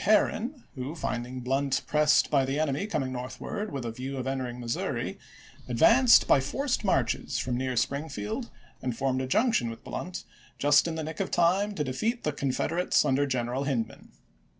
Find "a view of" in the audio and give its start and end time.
3.85-4.25